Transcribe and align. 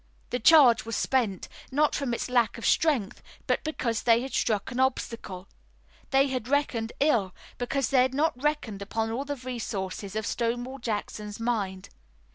The 0.31 0.39
charge 0.39 0.83
was 0.83 0.95
spent, 0.95 1.47
not 1.71 1.93
from 1.93 2.11
its 2.11 2.27
lack 2.27 2.57
of 2.57 2.65
strength 2.65 3.21
but 3.45 3.63
because 3.63 4.01
they 4.01 4.21
had 4.23 4.33
struck 4.33 4.71
an 4.71 4.79
obstacle. 4.79 5.47
They 6.09 6.29
had 6.29 6.47
reckoned 6.47 6.91
ill, 6.99 7.35
because 7.59 7.89
they 7.89 8.01
had 8.01 8.15
not 8.15 8.33
reckoned 8.41 8.81
upon 8.81 9.11
all 9.11 9.25
the 9.25 9.35
resources 9.35 10.15
of 10.15 10.25
Stonewall 10.25 10.79
Jackson's 10.79 11.39
mind. 11.39 11.89